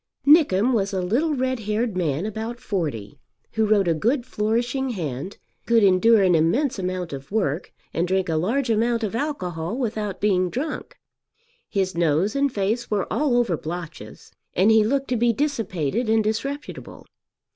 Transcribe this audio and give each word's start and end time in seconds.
Nickem 0.25 0.73
was 0.73 0.93
a 0.93 1.01
little 1.03 1.35
red 1.35 1.59
haired 1.59 1.95
man 1.95 2.25
about 2.25 2.59
forty, 2.59 3.19
who 3.51 3.67
wrote 3.67 3.87
a 3.87 3.93
good 3.93 4.25
flourishing 4.25 4.89
hand, 4.89 5.37
could 5.67 5.83
endure 5.83 6.23
an 6.23 6.33
immense 6.33 6.79
amount 6.79 7.13
of 7.13 7.31
work, 7.31 7.71
and 7.93 8.07
drink 8.07 8.27
a 8.27 8.35
large 8.35 8.71
amount 8.71 9.03
of 9.03 9.13
alcohol 9.13 9.77
without 9.77 10.19
being 10.19 10.49
drunk. 10.49 10.97
His 11.69 11.95
nose 11.95 12.35
and 12.35 12.51
face 12.51 12.89
were 12.89 13.05
all 13.13 13.37
over 13.37 13.55
blotches, 13.55 14.31
and 14.55 14.71
he 14.71 14.83
looked 14.83 15.09
to 15.09 15.17
be 15.17 15.33
dissipated 15.33 16.09
and 16.09 16.23
disreputable. 16.23 17.05